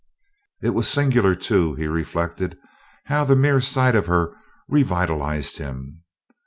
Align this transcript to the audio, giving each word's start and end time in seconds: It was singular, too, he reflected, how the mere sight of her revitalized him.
It 0.63 0.71
was 0.71 0.87
singular, 0.87 1.35
too, 1.35 1.75
he 1.75 1.85
reflected, 1.87 2.57
how 3.05 3.23
the 3.23 3.35
mere 3.35 3.61
sight 3.61 3.95
of 3.95 4.07
her 4.07 4.35
revitalized 4.67 5.59
him. 5.59 6.01